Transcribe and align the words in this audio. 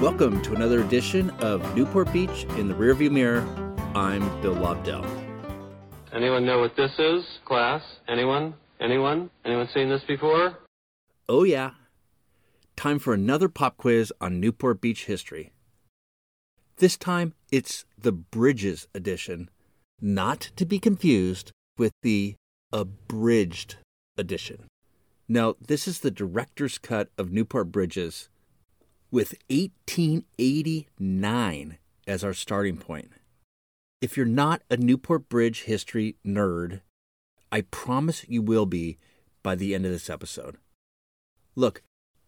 Welcome 0.00 0.40
to 0.44 0.54
another 0.54 0.80
edition 0.80 1.28
of 1.40 1.76
Newport 1.76 2.10
Beach 2.10 2.46
in 2.56 2.68
the 2.68 2.74
Rearview 2.74 3.10
Mirror. 3.10 3.42
I'm 3.94 4.22
Bill 4.40 4.54
Lobdell. 4.54 5.04
Anyone 6.14 6.46
know 6.46 6.58
what 6.58 6.74
this 6.74 6.92
is, 6.98 7.22
class? 7.44 7.82
Anyone? 8.08 8.54
Anyone? 8.80 9.28
Anyone 9.44 9.68
seen 9.74 9.90
this 9.90 10.00
before? 10.08 10.56
Oh, 11.28 11.44
yeah. 11.44 11.72
Time 12.76 12.98
for 12.98 13.12
another 13.12 13.50
pop 13.50 13.76
quiz 13.76 14.10
on 14.22 14.40
Newport 14.40 14.80
Beach 14.80 15.04
history. 15.04 15.52
This 16.78 16.96
time, 16.96 17.34
it's 17.52 17.84
the 17.98 18.12
Bridges 18.12 18.88
edition, 18.94 19.50
not 20.00 20.40
to 20.56 20.64
be 20.64 20.78
confused 20.78 21.52
with 21.76 21.92
the 22.00 22.36
abridged 22.72 23.76
edition. 24.16 24.64
Now, 25.28 25.56
this 25.60 25.86
is 25.86 26.00
the 26.00 26.10
director's 26.10 26.78
cut 26.78 27.10
of 27.18 27.30
Newport 27.30 27.70
Bridges 27.70 28.29
with 29.10 29.34
1889 29.48 31.78
as 32.06 32.24
our 32.24 32.34
starting 32.34 32.76
point. 32.76 33.10
If 34.00 34.16
you're 34.16 34.26
not 34.26 34.62
a 34.70 34.76
Newport 34.76 35.28
Bridge 35.28 35.62
history 35.62 36.14
nerd, 36.24 36.82
I 37.52 37.62
promise 37.62 38.24
you 38.28 38.42
will 38.42 38.66
be 38.66 38.98
by 39.42 39.56
the 39.56 39.74
end 39.74 39.84
of 39.84 39.92
this 39.92 40.08
episode. 40.08 40.56
Look, 41.56 41.82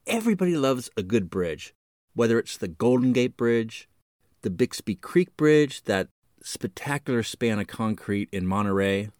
everybody 0.06 0.56
loves 0.56 0.90
a 0.96 1.02
good 1.02 1.30
bridge, 1.30 1.74
whether 2.14 2.38
it's 2.38 2.56
the 2.56 2.68
Golden 2.68 3.12
Gate 3.12 3.37
Bridge, 3.37 3.88
the 4.42 4.51
Bixby 4.51 4.96
Creek 4.96 5.37
Bridge, 5.37 5.84
that 5.84 6.09
spectacular 6.42 7.23
span 7.23 7.60
of 7.60 7.68
concrete 7.68 8.28
in 8.32 8.46
Monterey, 8.46 9.10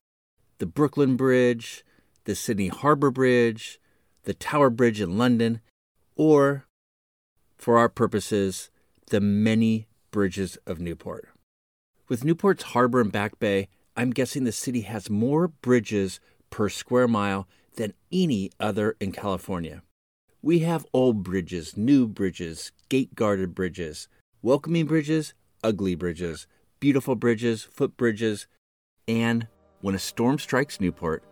the 0.59 0.67
Brooklyn 0.67 1.17
Bridge, 1.17 1.84
the 2.25 2.34
Sydney 2.34 2.69
Harbor 2.69 3.11
Bridge, 3.11 3.81
the 4.25 4.34
Tower 4.34 4.70
Bridge 4.70 5.01
in 5.01 5.17
London, 5.17 5.61
or, 6.17 6.67
for 7.63 7.79
our 7.79 7.89
purposes, 7.89 8.71
the 9.11 9.21
many 9.21 9.87
bridges 10.11 10.59
of 10.67 10.81
Newport. 10.81 11.29
With 12.09 12.25
Newport's 12.25 12.65
harbor 12.65 13.01
and 13.01 13.13
back 13.13 13.39
bay, 13.39 13.69
I'm 13.97 14.11
guessing 14.11 14.43
the 14.43 14.51
city 14.51 14.81
has 14.81 15.09
more 15.09 15.47
bridges 15.47 16.19
per 16.51 16.69
square 16.69 17.07
mile 17.07 17.47
than 17.77 17.95
any 18.11 18.51
other 18.59 18.97
in 18.99 19.13
California. 19.13 19.85
We 20.43 20.59
have 20.61 20.85
old 20.93 21.23
bridges, 21.23 21.77
new 21.77 22.09
bridges, 22.09 22.73
gate 22.89 23.15
guarded 23.15 23.55
bridges, 23.55 24.09
welcoming 24.43 24.87
bridges, 24.87 25.33
ugly 25.63 25.95
bridges, 25.95 26.49
beautiful 26.81 27.15
bridges, 27.15 27.65
footbridges, 27.73 28.47
and 29.07 29.47
when 29.83 29.95
a 29.95 30.01
storm 30.01 30.41
strikes 30.41 30.81
Newport, 30.81 31.23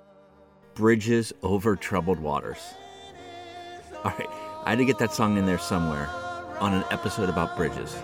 bridges 0.75 1.33
over 1.43 1.75
troubled 1.75 2.21
waters. 2.21 2.61
All 4.05 4.13
right, 4.13 4.31
I 4.65 4.71
had 4.71 4.79
to 4.79 4.85
get 4.85 5.01
that 5.01 5.13
song 5.13 5.37
in 5.37 5.45
there 5.45 5.59
somewhere 5.59 6.09
on 6.61 6.75
an 6.75 6.85
episode 6.91 7.29
about 7.29 7.57
bridges. 7.57 7.97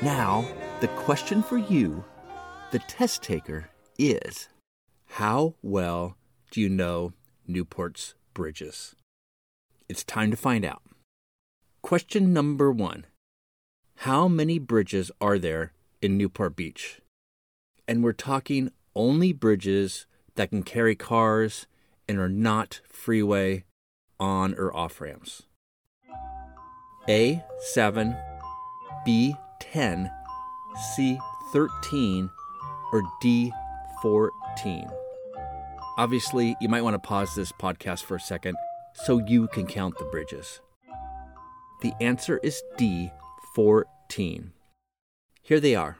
Now, 0.00 0.46
the 0.80 0.88
question 0.88 1.42
for 1.42 1.58
you, 1.58 2.04
the 2.70 2.78
test 2.78 3.22
taker, 3.22 3.68
is 3.98 4.48
how 5.06 5.54
well 5.60 6.16
do 6.52 6.60
you 6.60 6.68
know 6.68 7.12
Newport's 7.48 8.14
bridges? 8.32 8.94
It's 9.88 10.04
time 10.04 10.30
to 10.30 10.36
find 10.36 10.64
out. 10.64 10.82
Question 11.82 12.32
number 12.32 12.70
one 12.70 13.06
How 13.96 14.28
many 14.28 14.60
bridges 14.60 15.10
are 15.20 15.38
there 15.38 15.72
in 16.00 16.16
Newport 16.16 16.54
Beach? 16.54 17.00
And 17.88 18.04
we're 18.04 18.12
talking 18.12 18.70
only 18.98 19.32
bridges 19.32 20.06
that 20.34 20.50
can 20.50 20.62
carry 20.62 20.96
cars 20.96 21.66
and 22.08 22.18
are 22.18 22.28
not 22.28 22.80
freeway 22.84 23.64
on 24.20 24.54
or 24.54 24.76
off 24.76 25.00
ramps. 25.00 25.44
A7, 27.08 28.20
B 29.06 29.34
10, 29.60 30.10
C 30.94 31.18
13, 31.52 32.28
or 32.92 33.02
D 33.22 33.52
14? 34.02 34.86
Obviously, 35.96 36.56
you 36.60 36.68
might 36.68 36.82
want 36.82 36.94
to 36.94 37.08
pause 37.08 37.34
this 37.34 37.52
podcast 37.52 38.04
for 38.04 38.16
a 38.16 38.20
second 38.20 38.56
so 38.92 39.18
you 39.26 39.48
can 39.48 39.66
count 39.66 39.96
the 39.98 40.04
bridges. 40.06 40.60
The 41.82 41.92
answer 42.00 42.40
is 42.42 42.60
D 42.76 43.12
14. 43.54 44.52
Here 45.42 45.60
they 45.60 45.74
are. 45.74 45.98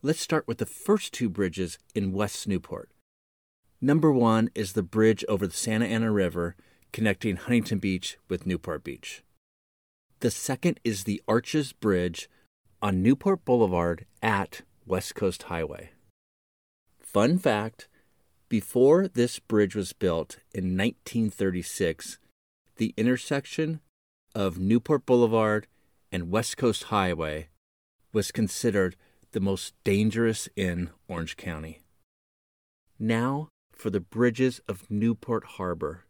Let's 0.00 0.20
start 0.20 0.46
with 0.46 0.58
the 0.58 0.66
first 0.66 1.12
two 1.12 1.28
bridges 1.28 1.76
in 1.92 2.12
West 2.12 2.46
Newport. 2.46 2.88
Number 3.80 4.12
one 4.12 4.48
is 4.54 4.74
the 4.74 4.82
bridge 4.84 5.24
over 5.28 5.44
the 5.44 5.56
Santa 5.56 5.86
Ana 5.86 6.12
River 6.12 6.54
connecting 6.92 7.34
Huntington 7.34 7.80
Beach 7.80 8.16
with 8.28 8.46
Newport 8.46 8.84
Beach. 8.84 9.24
The 10.20 10.30
second 10.30 10.78
is 10.84 11.02
the 11.02 11.20
Arches 11.26 11.72
Bridge 11.72 12.30
on 12.80 13.02
Newport 13.02 13.44
Boulevard 13.44 14.06
at 14.22 14.62
West 14.86 15.16
Coast 15.16 15.44
Highway. 15.44 15.90
Fun 17.00 17.36
fact 17.36 17.88
before 18.48 19.08
this 19.08 19.40
bridge 19.40 19.74
was 19.74 19.92
built 19.92 20.38
in 20.54 20.76
1936, 20.76 22.18
the 22.76 22.94
intersection 22.96 23.80
of 24.32 24.60
Newport 24.60 25.04
Boulevard 25.06 25.66
and 26.12 26.30
West 26.30 26.56
Coast 26.56 26.84
Highway 26.84 27.48
was 28.12 28.30
considered 28.30 28.94
the 29.32 29.40
most 29.40 29.74
dangerous 29.84 30.48
in 30.56 30.90
Orange 31.08 31.36
County. 31.36 31.80
Now 32.98 33.48
for 33.72 33.90
the 33.90 34.00
bridges 34.00 34.60
of 34.68 34.90
Newport 34.90 35.44
Harbor, 35.44 36.04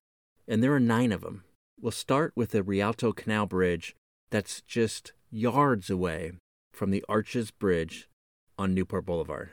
and 0.46 0.62
there 0.62 0.74
are 0.74 0.80
nine 0.80 1.12
of 1.12 1.20
them. 1.20 1.44
We'll 1.80 1.92
start 1.92 2.32
with 2.34 2.50
the 2.50 2.62
Rialto 2.62 3.12
Canal 3.12 3.46
Bridge 3.46 3.94
that's 4.30 4.62
just 4.62 5.12
yards 5.30 5.90
away 5.90 6.32
from 6.72 6.90
the 6.90 7.04
Arches 7.08 7.50
Bridge 7.50 8.08
on 8.58 8.74
Newport 8.74 9.04
Boulevard. 9.04 9.50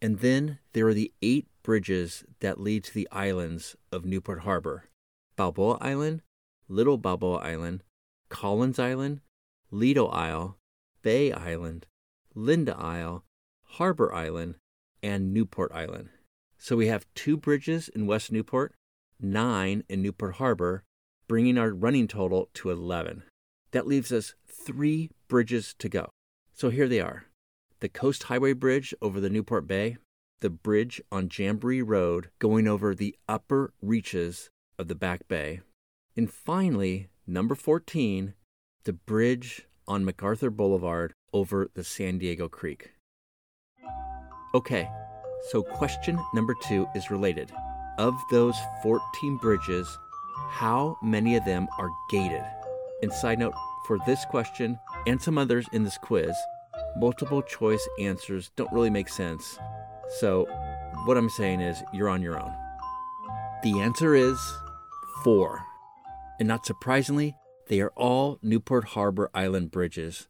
And 0.00 0.18
then 0.18 0.58
there 0.72 0.88
are 0.88 0.94
the 0.94 1.12
eight 1.22 1.46
bridges 1.62 2.24
that 2.40 2.60
lead 2.60 2.84
to 2.84 2.94
the 2.94 3.08
islands 3.12 3.76
of 3.92 4.04
Newport 4.04 4.40
Harbor 4.40 4.84
Balboa 5.36 5.78
Island, 5.80 6.22
Little 6.68 6.98
Balboa 6.98 7.38
Island, 7.38 7.82
Collins 8.28 8.78
Island, 8.78 9.20
Lido 9.70 10.06
Isle, 10.06 10.56
Bay 11.02 11.32
Island, 11.32 11.86
Linda 12.34 12.76
Isle, 12.76 13.24
Harbor 13.64 14.12
Island, 14.12 14.56
and 15.02 15.32
Newport 15.32 15.72
Island. 15.72 16.10
So 16.58 16.76
we 16.76 16.86
have 16.86 17.06
two 17.14 17.36
bridges 17.36 17.88
in 17.88 18.06
West 18.06 18.30
Newport, 18.30 18.74
nine 19.20 19.84
in 19.88 20.02
Newport 20.02 20.36
Harbor, 20.36 20.84
bringing 21.28 21.58
our 21.58 21.70
running 21.70 22.08
total 22.08 22.48
to 22.54 22.70
11. 22.70 23.24
That 23.72 23.86
leaves 23.86 24.12
us 24.12 24.34
three 24.46 25.10
bridges 25.28 25.74
to 25.78 25.88
go. 25.88 26.10
So 26.52 26.70
here 26.70 26.88
they 26.88 27.00
are 27.00 27.26
the 27.80 27.88
Coast 27.88 28.24
Highway 28.24 28.52
Bridge 28.52 28.94
over 29.02 29.18
the 29.18 29.30
Newport 29.30 29.66
Bay, 29.66 29.96
the 30.40 30.50
bridge 30.50 31.00
on 31.10 31.28
Jamboree 31.36 31.82
Road 31.82 32.30
going 32.38 32.68
over 32.68 32.94
the 32.94 33.16
upper 33.28 33.72
reaches 33.82 34.50
of 34.78 34.86
the 34.86 34.94
Back 34.94 35.26
Bay, 35.26 35.62
and 36.16 36.30
finally, 36.30 37.08
number 37.26 37.54
14, 37.54 38.34
the 38.84 38.92
bridge 38.92 39.66
on 39.88 40.04
MacArthur 40.04 40.50
Boulevard 40.50 41.14
over 41.32 41.68
the 41.74 41.84
San 41.84 42.18
Diego 42.18 42.48
Creek. 42.48 42.92
Okay, 44.54 44.88
so 45.50 45.62
question 45.62 46.18
number 46.34 46.54
two 46.62 46.86
is 46.94 47.10
related. 47.10 47.50
Of 47.98 48.14
those 48.30 48.56
14 48.82 49.38
bridges, 49.38 49.88
how 50.50 50.96
many 51.02 51.36
of 51.36 51.44
them 51.44 51.68
are 51.78 51.90
gated? 52.10 52.44
And 53.02 53.12
side 53.12 53.38
note, 53.38 53.54
for 53.86 53.98
this 54.06 54.24
question 54.26 54.78
and 55.06 55.20
some 55.20 55.38
others 55.38 55.66
in 55.72 55.82
this 55.82 55.98
quiz, 55.98 56.34
multiple 56.96 57.42
choice 57.42 57.86
answers 57.98 58.50
don't 58.56 58.72
really 58.72 58.90
make 58.90 59.08
sense. 59.08 59.58
So, 60.20 60.44
what 61.06 61.16
I'm 61.16 61.30
saying 61.30 61.60
is, 61.60 61.82
you're 61.92 62.08
on 62.08 62.22
your 62.22 62.40
own. 62.40 62.52
The 63.62 63.80
answer 63.80 64.14
is 64.14 64.38
four. 65.24 65.62
And 66.38 66.48
not 66.48 66.66
surprisingly, 66.66 67.34
they 67.68 67.80
are 67.80 67.92
all 67.96 68.38
Newport 68.42 68.84
Harbor 68.84 69.30
Island 69.32 69.70
bridges. 69.70 70.28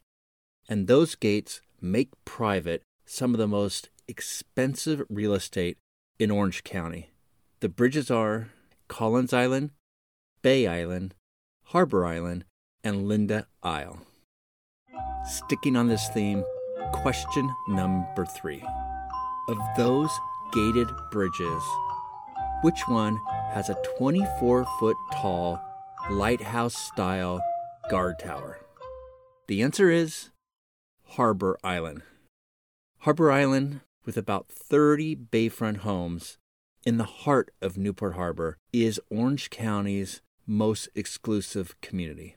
And 0.69 0.87
those 0.87 1.15
gates 1.15 1.61
make 1.81 2.11
private 2.25 2.83
some 3.05 3.35
of 3.35 3.39
the 3.39 3.49
most 3.49 3.91
expensive 4.09 5.03
real 5.09 5.35
estate 5.35 5.77
in 6.19 6.31
Orange 6.31 6.65
County. 6.65 7.11
The 7.61 7.69
bridges 7.69 8.11
are 8.11 8.51
Collins 8.89 9.33
Island, 9.33 9.71
Bay 10.43 10.67
Island, 10.67 11.15
Harbor 11.67 12.05
Island, 12.05 12.45
and 12.85 13.09
Linda 13.09 13.47
Isle. 13.63 14.01
Sticking 15.25 15.77
on 15.77 15.89
this 15.89 16.09
theme, 16.09 16.45
question 16.93 17.49
number 17.69 18.27
three. 18.27 18.63
Of 19.49 19.59
those 19.77 20.11
gated 20.53 20.89
bridges, 21.11 21.63
which 22.63 22.81
one 22.89 23.19
has 23.53 23.69
a 23.69 23.77
24 23.99 24.67
foot 24.79 24.97
tall 25.13 25.61
lighthouse 26.11 26.75
style 26.75 27.41
guard 27.89 28.19
tower? 28.19 28.59
The 29.47 29.63
answer 29.63 29.91
is 29.91 30.32
Harbor 31.17 31.59
Island. 31.63 32.01
Harbor 33.01 33.31
Island 33.31 33.81
with 34.07 34.17
about 34.17 34.49
30 34.49 35.15
bayfront 35.15 35.79
homes 35.79 36.39
in 36.87 36.97
the 36.97 37.05
heart 37.05 37.53
of 37.61 37.77
Newport 37.77 38.15
Harbor, 38.15 38.57
is 38.73 38.99
Orange 39.11 39.51
County's 39.51 40.23
most 40.47 40.89
exclusive 40.95 41.79
community. 41.83 42.37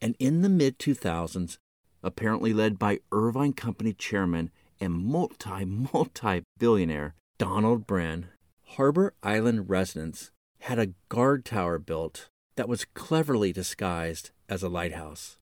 And 0.00 0.16
in 0.18 0.42
the 0.42 0.48
mid 0.48 0.76
2000s, 0.80 1.58
apparently 2.02 2.52
led 2.52 2.80
by 2.80 2.98
Irvine 3.12 3.52
Company 3.52 3.92
chairman 3.92 4.50
and 4.80 4.92
multi 4.92 5.64
multi 5.64 6.42
billionaire 6.58 7.14
Donald 7.38 7.86
Bren, 7.86 8.24
Harbor 8.70 9.14
Island 9.22 9.70
residents 9.70 10.32
had 10.62 10.80
a 10.80 10.94
guard 11.08 11.44
tower 11.44 11.78
built 11.78 12.28
that 12.56 12.68
was 12.68 12.86
cleverly 12.86 13.52
disguised 13.52 14.32
as 14.48 14.64
a 14.64 14.68
lighthouse. 14.68 15.36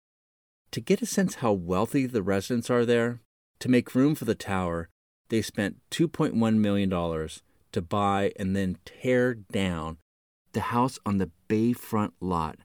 To 0.72 0.80
get 0.80 1.02
a 1.02 1.06
sense 1.06 1.36
how 1.36 1.52
wealthy 1.52 2.06
the 2.06 2.22
residents 2.22 2.68
are 2.70 2.84
there, 2.84 3.20
to 3.60 3.68
make 3.68 3.94
room 3.94 4.14
for 4.14 4.24
the 4.24 4.34
tower, 4.34 4.88
they 5.28 5.42
spent 5.42 5.76
$2.1 5.90 6.56
million 6.56 6.90
to 7.72 7.82
buy 7.82 8.32
and 8.38 8.54
then 8.54 8.78
tear 8.84 9.34
down 9.34 9.98
the 10.52 10.60
house 10.60 10.98
on 11.04 11.18
the 11.18 11.30
bayfront 11.48 12.12
lot 12.20 12.58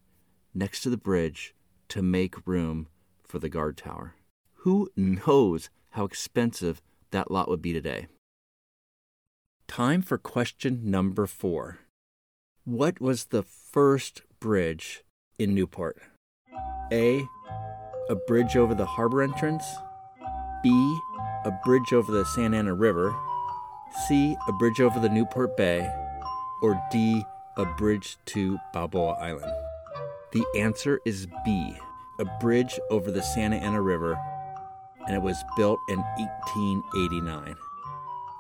next 0.54 0.82
to 0.82 0.90
the 0.90 0.98
bridge 0.98 1.54
to 1.90 2.02
make 2.02 2.48
room 2.48 2.88
for 3.24 3.40
the 3.40 3.50
guard 3.50 3.78
tower. 3.78 4.16
Who 4.58 4.90
knows 4.96 5.70
how 5.92 6.06
expensive 6.06 6.82
that 7.12 7.32
lot 7.32 7.50
would 7.50 7.62
be 7.62 7.74
today? 7.74 8.08
Time 9.68 10.02
for 10.02 10.18
question 10.18 10.82
number 10.84 11.26
four. 11.26 11.80
What 12.66 13.02
was 13.02 13.26
the 13.26 13.44
first 13.44 14.22
bridge 14.40 15.04
in 15.38 15.54
Newport? 15.54 15.98
A. 16.92 17.26
A 18.10 18.16
bridge 18.16 18.58
over 18.58 18.76
the 18.76 18.86
harbor 18.86 19.22
entrance. 19.22 19.64
B. 20.62 20.70
A 21.46 21.52
bridge 21.64 21.94
over 21.94 22.12
the 22.12 22.26
Santa 22.26 22.58
Ana 22.58 22.74
River. 22.74 23.16
C. 24.08 24.36
A 24.48 24.52
bridge 24.52 24.82
over 24.82 25.00
the 25.00 25.10
Newport 25.10 25.56
Bay. 25.56 25.90
Or 26.62 26.82
D. 26.92 27.24
A 27.56 27.66
bridge 27.66 28.18
to 28.28 28.58
Balboa 28.74 29.14
Island. 29.14 29.54
The 30.34 30.46
answer 30.58 31.00
is 31.06 31.28
B. 31.46 31.78
A 32.20 32.26
bridge 32.42 32.80
over 32.90 33.10
the 33.10 33.22
Santa 33.22 33.58
Ana 33.58 33.82
River, 33.82 34.18
and 35.08 35.16
it 35.16 35.22
was 35.22 35.44
built 35.56 35.80
in 35.90 36.00
1889. 36.00 37.56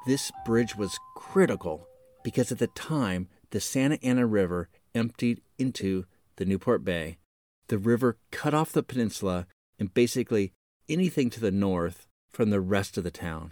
This 0.05 0.31
bridge 0.45 0.75
was 0.75 0.99
critical 1.15 1.87
because 2.23 2.51
at 2.51 2.57
the 2.57 2.67
time 2.67 3.29
the 3.51 3.61
Santa 3.61 3.97
Ana 4.03 4.25
River 4.25 4.69
emptied 4.93 5.41
into 5.57 6.05
the 6.35 6.45
Newport 6.45 6.83
Bay. 6.83 7.17
The 7.67 7.77
river 7.77 8.17
cut 8.31 8.53
off 8.53 8.71
the 8.71 8.83
peninsula 8.83 9.47
and 9.79 9.93
basically 9.93 10.53
anything 10.89 11.29
to 11.29 11.39
the 11.39 11.51
north 11.51 12.07
from 12.31 12.49
the 12.49 12.61
rest 12.61 12.97
of 12.97 13.03
the 13.03 13.11
town. 13.11 13.51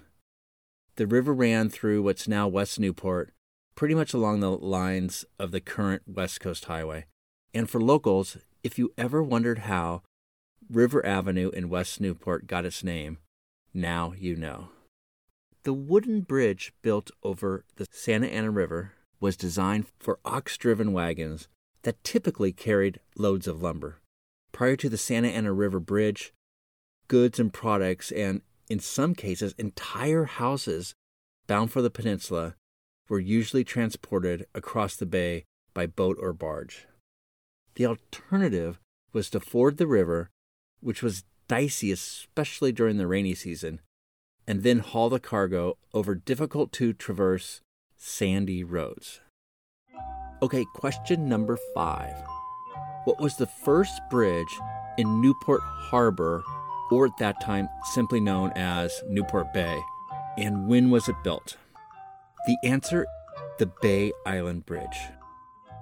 The 0.95 1.07
river 1.07 1.33
ran 1.33 1.69
through 1.69 2.03
what's 2.03 2.27
now 2.27 2.47
West 2.47 2.79
Newport, 2.79 3.31
pretty 3.75 3.95
much 3.95 4.13
along 4.13 4.39
the 4.39 4.51
lines 4.51 5.25
of 5.39 5.51
the 5.51 5.61
current 5.61 6.03
West 6.05 6.39
Coast 6.41 6.65
Highway. 6.65 7.05
And 7.53 7.69
for 7.69 7.79
locals, 7.81 8.37
if 8.63 8.77
you 8.77 8.91
ever 8.97 9.23
wondered 9.23 9.59
how 9.59 10.03
River 10.69 11.05
Avenue 11.05 11.49
in 11.49 11.69
West 11.69 12.01
Newport 12.01 12.47
got 12.47 12.65
its 12.65 12.83
name, 12.83 13.17
now 13.73 14.13
you 14.17 14.35
know. 14.35 14.69
The 15.63 15.73
wooden 15.73 16.21
bridge 16.21 16.73
built 16.81 17.11
over 17.23 17.63
the 17.75 17.85
Santa 17.91 18.27
Ana 18.27 18.51
River 18.51 18.93
was 19.19 19.37
designed 19.37 19.85
for 19.99 20.19
ox 20.25 20.57
driven 20.57 20.91
wagons 20.91 21.47
that 21.83 22.03
typically 22.03 22.51
carried 22.51 22.99
loads 23.15 23.47
of 23.47 23.61
lumber. 23.61 24.00
Prior 24.61 24.75
to 24.75 24.89
the 24.89 24.95
Santa 24.95 25.27
Ana 25.29 25.53
River 25.53 25.79
Bridge, 25.79 26.35
goods 27.07 27.39
and 27.39 27.51
products, 27.51 28.11
and 28.11 28.43
in 28.69 28.77
some 28.77 29.15
cases, 29.15 29.55
entire 29.57 30.25
houses 30.25 30.93
bound 31.47 31.71
for 31.71 31.81
the 31.81 31.89
peninsula 31.89 32.53
were 33.09 33.17
usually 33.17 33.63
transported 33.63 34.45
across 34.53 34.95
the 34.95 35.07
bay 35.07 35.45
by 35.73 35.87
boat 35.87 36.15
or 36.21 36.31
barge. 36.31 36.85
The 37.73 37.87
alternative 37.87 38.79
was 39.13 39.31
to 39.31 39.39
ford 39.39 39.77
the 39.77 39.87
river, 39.87 40.29
which 40.79 41.01
was 41.01 41.23
dicey, 41.47 41.91
especially 41.91 42.71
during 42.71 42.97
the 42.97 43.07
rainy 43.07 43.33
season, 43.33 43.79
and 44.45 44.61
then 44.61 44.77
haul 44.77 45.09
the 45.09 45.19
cargo 45.19 45.79
over 45.91 46.13
difficult 46.13 46.71
to 46.73 46.93
traverse 46.93 47.61
sandy 47.97 48.63
roads. 48.63 49.21
Okay, 50.43 50.65
question 50.75 51.27
number 51.27 51.57
five. 51.73 52.13
What 53.05 53.19
was 53.19 53.35
the 53.35 53.47
first 53.47 53.99
bridge 54.11 54.59
in 54.99 55.21
Newport 55.21 55.61
Harbor, 55.63 56.43
or 56.91 57.07
at 57.07 57.17
that 57.17 57.41
time 57.41 57.67
simply 57.93 58.19
known 58.19 58.51
as 58.55 58.91
Newport 59.09 59.51
Bay, 59.53 59.81
and 60.37 60.67
when 60.67 60.91
was 60.91 61.09
it 61.09 61.15
built? 61.23 61.57
The 62.45 62.57
answer 62.63 63.07
the 63.57 63.71
Bay 63.81 64.11
Island 64.25 64.67
Bridge. 64.67 64.99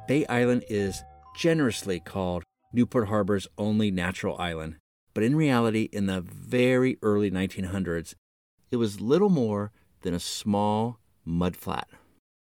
Bay 0.08 0.26
Island 0.28 0.64
is 0.70 1.04
generously 1.36 2.00
called 2.00 2.44
Newport 2.72 3.10
Harbor's 3.10 3.48
only 3.58 3.92
natural 3.92 4.38
island, 4.38 4.78
but 5.14 5.24
in 5.24 5.36
reality, 5.36 5.90
in 5.92 6.06
the 6.06 6.22
very 6.22 6.98
early 7.02 7.30
1900s, 7.30 8.14
it 8.72 8.78
was 8.78 9.02
little 9.02 9.30
more 9.30 9.74
than 10.04 10.14
a 10.14 10.22
small 10.22 11.00
mud 11.26 11.58
flat 11.58 11.90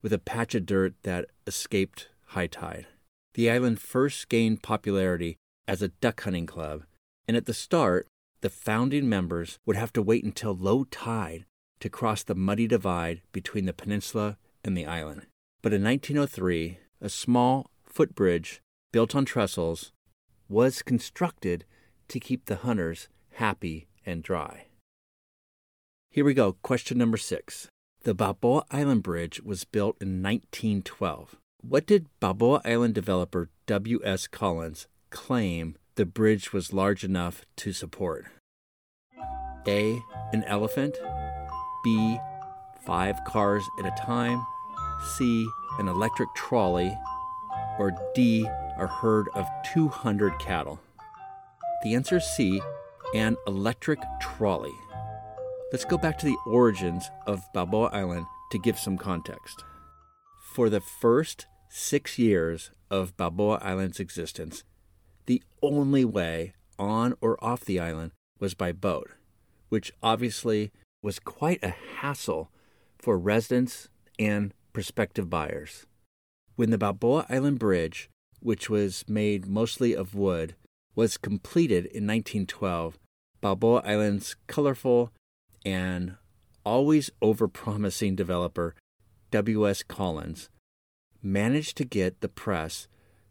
with 0.02 0.12
a 0.12 0.18
patch 0.18 0.54
of 0.54 0.66
dirt 0.66 0.94
that 1.02 1.26
escaped 1.48 2.10
high 2.26 2.46
tide. 2.46 2.86
The 3.34 3.50
island 3.50 3.80
first 3.80 4.28
gained 4.28 4.62
popularity 4.62 5.36
as 5.66 5.82
a 5.82 5.88
duck 5.88 6.22
hunting 6.22 6.46
club, 6.46 6.84
and 7.26 7.36
at 7.36 7.46
the 7.46 7.54
start, 7.54 8.06
the 8.40 8.50
founding 8.50 9.08
members 9.08 9.58
would 9.66 9.76
have 9.76 9.92
to 9.94 10.02
wait 10.02 10.24
until 10.24 10.54
low 10.54 10.84
tide 10.84 11.44
to 11.80 11.90
cross 11.90 12.22
the 12.22 12.34
muddy 12.34 12.66
divide 12.66 13.22
between 13.32 13.66
the 13.66 13.72
peninsula 13.72 14.38
and 14.64 14.76
the 14.76 14.86
island. 14.86 15.26
But 15.62 15.72
in 15.72 15.82
1903, 15.82 16.78
a 17.00 17.08
small 17.08 17.70
footbridge 17.84 18.60
built 18.92 19.14
on 19.14 19.24
trestles 19.24 19.92
was 20.48 20.82
constructed 20.82 21.64
to 22.08 22.20
keep 22.20 22.46
the 22.46 22.56
hunters 22.56 23.08
happy 23.32 23.88
and 24.06 24.22
dry. 24.22 24.66
Here 26.10 26.24
we 26.24 26.34
go. 26.34 26.54
Question 26.62 26.98
number 26.98 27.18
six. 27.18 27.68
The 28.04 28.14
Balboa 28.14 28.64
Island 28.70 29.02
Bridge 29.02 29.42
was 29.42 29.64
built 29.64 29.96
in 30.00 30.22
1912. 30.22 31.36
What 31.60 31.86
did 31.86 32.06
Balboa 32.20 32.62
Island 32.64 32.94
developer 32.94 33.50
W.S. 33.66 34.28
Collins 34.28 34.86
claim 35.10 35.74
the 35.96 36.06
bridge 36.06 36.52
was 36.52 36.72
large 36.72 37.02
enough 37.02 37.44
to 37.56 37.72
support? 37.72 38.26
A. 39.66 40.00
An 40.32 40.44
elephant. 40.44 40.96
B. 41.82 42.18
Five 42.86 43.24
cars 43.24 43.64
at 43.80 43.86
a 43.86 44.02
time. 44.02 44.46
C. 45.16 45.46
An 45.80 45.88
electric 45.88 46.32
trolley. 46.36 46.96
Or 47.80 47.92
D. 48.14 48.46
A 48.78 48.86
herd 48.86 49.26
of 49.34 49.48
200 49.72 50.38
cattle. 50.38 50.78
The 51.82 51.94
answer 51.94 52.18
is 52.18 52.24
C. 52.24 52.62
An 53.14 53.36
electric 53.48 53.98
trolley. 54.20 54.74
Let's 55.72 55.84
go 55.84 55.98
back 55.98 56.18
to 56.18 56.26
the 56.26 56.38
origins 56.46 57.10
of 57.26 57.42
Balboa 57.52 57.88
Island 57.88 58.26
to 58.52 58.58
give 58.60 58.78
some 58.78 58.96
context. 58.96 59.64
For 60.58 60.68
the 60.68 60.80
first 60.80 61.46
six 61.68 62.18
years 62.18 62.72
of 62.90 63.16
Balboa 63.16 63.60
Island's 63.62 64.00
existence, 64.00 64.64
the 65.26 65.40
only 65.62 66.04
way 66.04 66.52
on 66.80 67.14
or 67.20 67.38
off 67.40 67.64
the 67.64 67.78
island 67.78 68.10
was 68.40 68.54
by 68.54 68.72
boat, 68.72 69.08
which 69.68 69.92
obviously 70.02 70.72
was 71.00 71.20
quite 71.20 71.62
a 71.62 71.76
hassle 72.00 72.50
for 72.98 73.16
residents 73.16 73.88
and 74.18 74.52
prospective 74.72 75.30
buyers. 75.30 75.86
When 76.56 76.70
the 76.70 76.78
Balboa 76.78 77.26
Island 77.28 77.60
Bridge, 77.60 78.10
which 78.40 78.68
was 78.68 79.04
made 79.06 79.46
mostly 79.46 79.94
of 79.94 80.16
wood, 80.16 80.56
was 80.96 81.18
completed 81.18 81.84
in 81.84 82.04
1912, 82.04 82.98
Balboa 83.40 83.82
Island's 83.84 84.34
colorful 84.48 85.12
and 85.64 86.16
always 86.64 87.10
overpromising 87.22 88.16
developer 88.16 88.74
W.S. 89.30 89.82
Collins 89.82 90.48
managed 91.22 91.76
to 91.76 91.84
get 91.84 92.20
the 92.20 92.28
press 92.28 92.88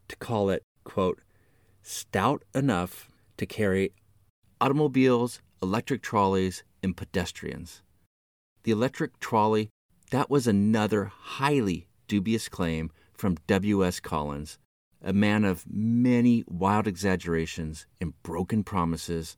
to 0.08 0.16
call 0.18 0.50
it, 0.50 0.63
quote, 0.84 1.22
stout 1.82 2.44
enough 2.54 3.10
to 3.38 3.46
carry 3.46 3.94
automobiles, 4.62 5.42
electric 5.62 6.01
trolleys, 6.01 6.63
and 6.84 6.96
pedestrians. 6.96 7.82
The 8.63 8.72
electric 8.72 9.20
trolley, 9.20 9.70
that 10.12 10.30
was 10.30 10.48
another 10.48 11.06
highly 11.06 11.88
dubious 12.08 12.50
claim 12.50 12.92
from 13.13 13.38
W.S. 13.48 14.00
Collins, 14.00 14.60
a 15.01 15.13
man 15.13 15.44
of 15.46 15.66
many 15.68 16.44
wild 16.48 16.88
exaggerations 16.88 17.88
and 18.00 18.22
broken 18.24 18.63
promises 18.63 19.38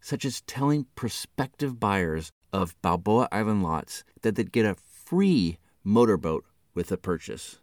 such 0.00 0.24
as 0.24 0.42
telling 0.42 0.86
prospective 0.94 1.80
buyers 1.80 2.30
of 2.52 2.80
Balboa 2.82 3.28
Island 3.32 3.62
lots 3.62 4.04
that 4.22 4.36
they'd 4.36 4.52
get 4.52 4.64
a 4.64 4.76
free 5.04 5.58
motorboat 5.88 6.44
with 6.74 6.88
the 6.88 6.98
purchase. 6.98 7.60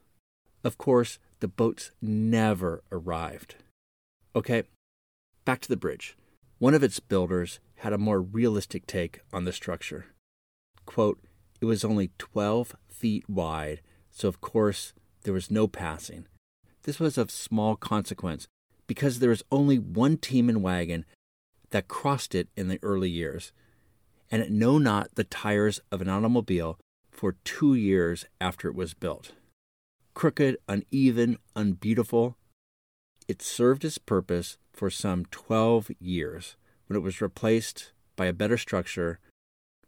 Of 0.64 0.80
course, 0.80 1.20
the 1.42 1.48
boats 1.48 1.92
never 2.02 2.84
arrived. 2.92 3.56
Okay, 4.36 4.64
back 5.46 5.62
to 5.62 5.70
the 5.70 5.78
bridge. 5.78 6.18
One 6.58 6.74
of 6.74 6.82
its 6.82 7.00
builders 7.00 7.60
had 7.76 7.94
a 7.94 8.00
more 8.00 8.20
realistic 8.20 8.88
take 8.88 9.22
on 9.32 9.46
the 9.46 9.54
structure. 9.54 10.08
Quote, 10.88 11.20
It 11.62 11.66
was 11.66 11.86
only 11.86 12.10
12 12.18 12.76
feet 12.90 13.30
wide, 13.30 13.82
so 14.10 14.28
of 14.28 14.42
course 14.42 14.94
there 15.22 15.34
was 15.34 15.52
no 15.52 15.68
passing. 15.68 16.26
This 16.82 17.00
was 17.00 17.20
of 17.20 17.30
small 17.30 17.76
consequence 17.76 18.48
because 18.88 19.20
there 19.20 19.30
was 19.30 19.44
only 19.52 19.78
one 19.78 20.18
team 20.18 20.50
and 20.50 20.64
wagon 20.64 21.06
that 21.70 21.88
crossed 21.88 22.34
it 22.34 22.48
in 22.58 22.70
the 22.70 22.80
early 22.82 23.10
years, 23.10 23.52
and 24.32 24.42
it 24.42 24.52
know 24.52 24.80
not 24.80 25.14
the 25.14 25.24
tires 25.24 25.80
of 25.92 26.02
an 26.02 26.10
automobile 26.10 26.80
for 27.16 27.36
two 27.44 27.74
years 27.74 28.26
after 28.42 28.68
it 28.68 28.76
was 28.76 28.94
built. 28.94 29.32
Crooked, 30.14 30.58
uneven, 30.68 31.38
unbeautiful, 31.56 32.38
it 33.28 33.42
served 33.42 33.84
its 33.84 33.98
purpose 33.98 34.58
for 34.72 34.90
some 34.90 35.26
12 35.32 35.92
years 36.00 36.56
when 36.88 36.98
it 36.98 37.04
was 37.04 37.22
replaced 37.22 37.92
by 38.16 38.28
a 38.28 38.34
better 38.34 38.58
structure, 38.58 39.20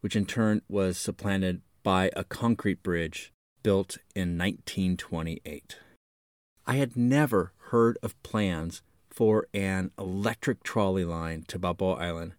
which 0.02 0.16
in 0.16 0.26
turn 0.26 0.62
was 0.68 0.98
supplanted 0.98 1.62
by 1.84 2.10
a 2.16 2.24
concrete 2.24 2.82
bridge 2.82 3.32
built 3.64 3.98
in 4.16 4.38
1928. 4.38 5.78
I 6.66 6.76
had 6.76 6.98
never 6.98 7.54
heard 7.70 7.98
of 8.02 8.22
plans 8.24 8.82
for 9.10 9.48
an 9.54 9.92
electric 9.98 10.64
trolley 10.64 11.06
line 11.06 11.46
to 11.48 11.60
Balboa 11.60 11.96
Island, 11.96 12.34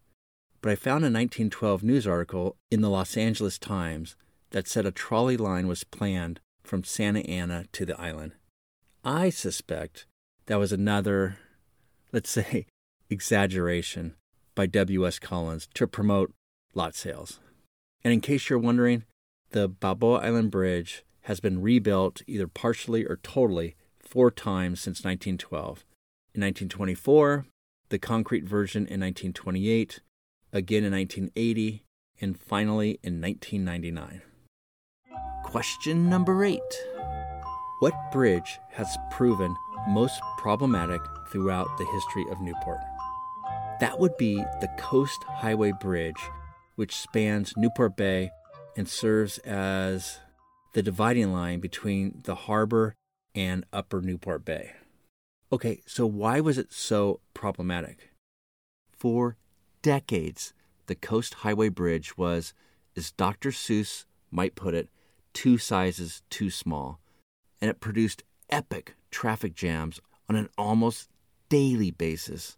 but 0.60 0.70
I 0.70 0.76
found 0.76 1.04
a 1.04 1.10
1912 1.10 1.82
news 1.82 2.06
article 2.06 2.56
in 2.70 2.80
the 2.80 2.90
Los 2.90 3.16
Angeles 3.16 3.58
Times 3.58 4.16
that 4.50 4.68
said 4.68 4.86
a 4.86 4.90
trolley 4.90 5.36
line 5.36 5.66
was 5.66 5.84
planned 5.84 6.40
from 6.62 6.84
Santa 6.84 7.20
Ana 7.20 7.64
to 7.72 7.84
the 7.84 7.98
island. 8.00 8.32
I 9.04 9.30
suspect 9.30 10.06
that 10.46 10.58
was 10.58 10.72
another, 10.72 11.38
let's 12.12 12.30
say, 12.30 12.66
exaggeration 13.10 14.14
by 14.54 14.66
W.S. 14.66 15.18
Collins 15.18 15.68
to 15.74 15.86
promote 15.86 16.32
lot 16.74 16.94
sales. 16.94 17.40
And 18.04 18.12
in 18.12 18.20
case 18.20 18.48
you're 18.48 18.58
wondering, 18.58 19.04
the 19.50 19.68
Balboa 19.68 20.20
Island 20.20 20.50
Bridge 20.50 21.04
has 21.22 21.40
been 21.40 21.62
rebuilt 21.62 22.22
either 22.26 22.46
partially 22.46 23.04
or 23.04 23.16
totally 23.22 23.76
four 23.98 24.30
times 24.30 24.80
since 24.80 25.04
1912. 25.04 25.84
In 26.34 26.42
1924, 26.42 27.46
the 27.88 27.98
concrete 27.98 28.44
version 28.44 28.82
in 28.82 29.00
1928, 29.00 30.00
again 30.52 30.84
in 30.84 30.92
1980, 30.92 31.84
and 32.20 32.38
finally 32.38 32.98
in 33.02 33.20
1999. 33.20 34.22
Question 35.44 36.08
number 36.08 36.44
eight 36.44 36.60
What 37.80 37.94
bridge 38.12 38.58
has 38.70 38.96
proven 39.10 39.54
most 39.88 40.20
problematic 40.36 41.00
throughout 41.30 41.68
the 41.78 41.86
history 41.86 42.24
of 42.30 42.40
Newport? 42.40 42.80
That 43.80 43.98
would 43.98 44.16
be 44.16 44.36
the 44.60 44.70
Coast 44.76 45.24
Highway 45.24 45.72
Bridge, 45.72 46.20
which 46.76 46.96
spans 46.96 47.54
Newport 47.56 47.96
Bay 47.96 48.30
and 48.76 48.88
serves 48.88 49.38
as 49.38 50.18
the 50.74 50.82
dividing 50.82 51.32
line 51.32 51.60
between 51.60 52.20
the 52.24 52.34
harbor 52.34 52.94
and 53.34 53.64
Upper 53.72 54.00
Newport 54.00 54.44
Bay. 54.44 54.72
Okay, 55.50 55.80
so 55.86 56.06
why 56.06 56.40
was 56.40 56.58
it 56.58 56.72
so 56.72 57.20
problematic? 57.34 58.10
For 58.90 59.36
decades, 59.80 60.52
the 60.86 60.94
Coast 60.94 61.34
Highway 61.34 61.68
Bridge 61.68 62.18
was, 62.18 62.52
as 62.96 63.12
Dr. 63.12 63.50
Seuss 63.50 64.04
might 64.30 64.54
put 64.54 64.74
it, 64.74 64.88
two 65.38 65.58
sizes 65.58 66.22
too 66.30 66.50
small, 66.50 66.98
and 67.60 67.70
it 67.70 67.78
produced 67.80 68.24
epic 68.50 68.96
traffic 69.10 69.54
jams 69.54 70.00
on 70.28 70.34
an 70.34 70.48
almost 70.58 71.08
daily 71.48 71.90
basis 71.92 72.56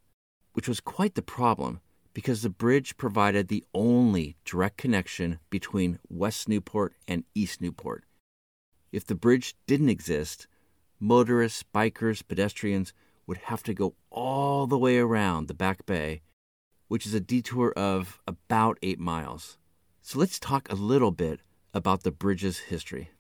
which 0.53 0.69
was 0.69 0.81
quite 0.81 1.15
the 1.15 1.23
problem 1.23 1.81
because 2.13 2.43
the 2.43 2.51
bridge 2.51 2.97
provided 2.97 3.49
the 3.49 3.65
only 3.73 4.37
direct 4.45 4.77
connection 4.77 5.39
between 5.49 5.99
West 6.09 6.49
Newport 6.49 6.95
and 7.07 7.25
East 7.35 7.61
Newport. 7.61 8.05
If 8.91 9.07
the 9.07 9.15
bridge 9.15 9.55
didn't 9.67 9.91
exist, 9.91 10.49
motorists, 10.99 11.65
bikers, 11.75 12.27
pedestrians 12.27 12.93
would 13.27 13.39
have 13.45 13.63
to 13.65 13.75
go 13.75 13.95
all 14.11 14.67
the 14.67 14.79
way 14.79 14.99
around 14.99 15.47
the 15.47 15.55
Back 15.55 15.87
Bay, 15.87 16.23
which 16.89 17.07
is 17.07 17.15
a 17.15 17.21
detour 17.21 17.73
of 17.73 18.21
about 18.27 18.79
eight 18.83 18.99
miles. 18.99 19.57
So 20.03 20.19
let's 20.19 20.41
talk 20.41 20.71
a 20.71 20.75
little 20.75 21.13
bit 21.13 21.41
about 21.73 22.03
the 22.03 22.11
bridge's 22.11 22.59
history. 22.59 23.11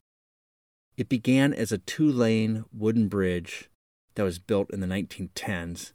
It 0.97 1.09
began 1.09 1.52
as 1.52 1.73
a 1.73 1.78
two 1.78 2.11
lane 2.11 2.64
wooden 2.73 3.09
bridge 3.09 3.71
that 4.14 4.25
was 4.25 4.38
built 4.38 4.71
in 4.71 4.80
the 4.80 4.87
1910s 4.87 5.92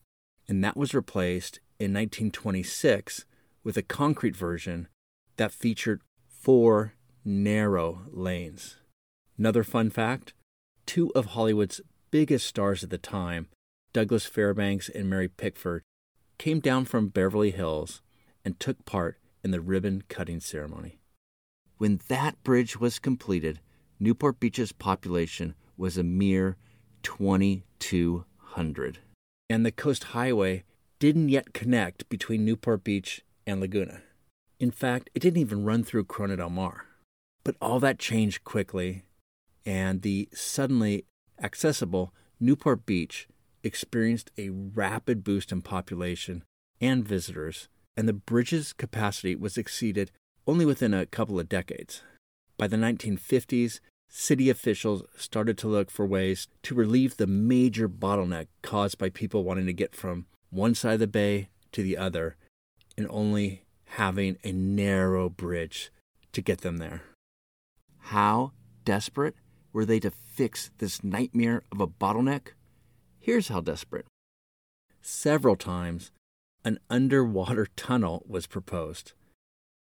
and 0.47 0.63
that 0.63 0.77
was 0.77 0.93
replaced 0.93 1.59
in 1.79 1.93
1926 1.93 3.25
with 3.63 3.77
a 3.77 3.81
concrete 3.81 4.35
version 4.35 4.87
that 5.37 5.51
featured 5.51 6.01
four 6.27 6.93
narrow 7.23 8.01
lanes. 8.11 8.77
Another 9.37 9.63
fun 9.63 9.89
fact 9.89 10.33
two 10.85 11.11
of 11.15 11.27
Hollywood's 11.27 11.81
biggest 12.11 12.45
stars 12.45 12.83
at 12.83 12.91
the 12.91 12.97
time, 12.97 13.47
Douglas 13.91 14.25
Fairbanks 14.25 14.87
and 14.89 15.09
Mary 15.09 15.27
Pickford, 15.27 15.81
came 16.37 16.59
down 16.59 16.85
from 16.85 17.07
Beverly 17.07 17.51
Hills 17.51 18.01
and 18.43 18.59
took 18.59 18.85
part 18.85 19.17
in 19.43 19.51
the 19.51 19.61
ribbon 19.61 20.03
cutting 20.07 20.39
ceremony. 20.39 20.99
When 21.77 21.99
that 22.07 22.41
bridge 22.43 22.79
was 22.79 22.99
completed, 22.99 23.59
Newport 23.99 24.39
Beach's 24.39 24.71
population 24.71 25.55
was 25.77 25.97
a 25.97 26.03
mere 26.03 26.57
2,200 27.03 28.99
and 29.49 29.65
the 29.65 29.71
Coast 29.71 30.05
Highway 30.05 30.63
didn't 30.99 31.29
yet 31.29 31.53
connect 31.53 32.09
between 32.09 32.45
Newport 32.45 32.83
Beach 32.83 33.21
and 33.45 33.59
Laguna. 33.59 34.01
In 34.59 34.71
fact, 34.71 35.09
it 35.13 35.19
didn't 35.19 35.41
even 35.41 35.65
run 35.65 35.83
through 35.83 36.05
Corona 36.05 36.37
del 36.37 36.49
Mar. 36.49 36.85
But 37.43 37.55
all 37.61 37.79
that 37.81 37.99
changed 37.99 38.43
quickly, 38.43 39.03
and 39.65 40.01
the 40.01 40.29
suddenly 40.33 41.05
accessible 41.41 42.13
Newport 42.39 42.85
Beach 42.85 43.27
experienced 43.63 44.31
a 44.37 44.49
rapid 44.49 45.23
boost 45.23 45.51
in 45.51 45.61
population 45.61 46.43
and 46.81 47.07
visitors, 47.07 47.67
and 47.95 48.07
the 48.07 48.13
bridge's 48.13 48.73
capacity 48.73 49.35
was 49.35 49.57
exceeded 49.57 50.11
only 50.47 50.65
within 50.65 50.93
a 50.93 51.05
couple 51.05 51.39
of 51.39 51.49
decades. 51.49 52.01
By 52.57 52.67
the 52.67 52.77
1950s, 52.77 53.79
city 54.07 54.49
officials 54.49 55.03
started 55.17 55.57
to 55.57 55.67
look 55.67 55.91
for 55.91 56.05
ways 56.05 56.47
to 56.63 56.75
relieve 56.75 57.17
the 57.17 57.27
major 57.27 57.89
bottleneck 57.89 58.47
caused 58.61 58.97
by 58.97 59.09
people 59.09 59.43
wanting 59.43 59.65
to 59.65 59.73
get 59.73 59.95
from 59.95 60.25
one 60.49 60.75
side 60.75 60.93
of 60.93 60.99
the 60.99 61.07
bay 61.07 61.49
to 61.71 61.83
the 61.83 61.97
other 61.97 62.37
and 62.97 63.07
only 63.09 63.63
having 63.85 64.37
a 64.43 64.51
narrow 64.51 65.29
bridge 65.29 65.91
to 66.31 66.41
get 66.41 66.61
them 66.61 66.77
there. 66.77 67.01
How 67.99 68.51
desperate 68.83 69.35
were 69.73 69.85
they 69.85 69.99
to 69.99 70.11
fix 70.11 70.71
this 70.77 71.03
nightmare 71.03 71.63
of 71.71 71.81
a 71.81 71.87
bottleneck? 71.87 72.49
Here's 73.19 73.49
how 73.49 73.61
desperate. 73.61 74.05
Several 75.01 75.55
times, 75.55 76.11
an 76.63 76.79
underwater 76.89 77.67
tunnel 77.75 78.23
was 78.27 78.47
proposed. 78.47 79.13